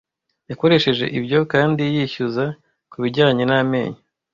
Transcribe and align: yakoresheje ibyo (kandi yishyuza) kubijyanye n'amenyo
yakoresheje 0.49 1.05
ibyo 1.17 1.39
(kandi 1.53 1.81
yishyuza) 1.95 2.43
kubijyanye 2.91 3.43
n'amenyo 3.45 3.99